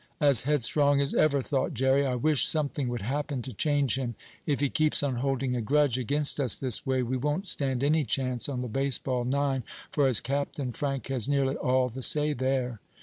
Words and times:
"As 0.19 0.45
headstrong 0.45 0.99
as 0.99 1.13
ever," 1.13 1.43
thought 1.43 1.75
Jerry. 1.75 2.07
"I 2.07 2.15
wish 2.15 2.47
something 2.47 2.87
would 2.89 3.03
happen 3.03 3.43
to 3.43 3.53
change 3.53 3.99
him. 3.99 4.15
If 4.47 4.59
he 4.59 4.67
keeps 4.67 5.03
on 5.03 5.17
holding 5.17 5.55
a 5.55 5.61
grudge 5.61 5.99
against 5.99 6.39
us 6.39 6.57
this 6.57 6.83
way 6.87 7.03
we 7.03 7.17
won't 7.17 7.47
stand 7.47 7.83
any 7.83 8.03
chance 8.03 8.49
on 8.49 8.61
the 8.63 8.67
baseball 8.67 9.25
nine, 9.25 9.61
for, 9.91 10.07
as 10.07 10.19
captain, 10.19 10.71
Frank 10.73 11.09
has 11.09 11.29
nearly 11.29 11.55
all 11.55 11.87
the 11.87 12.01
say 12.01 12.33
there." 12.33 12.79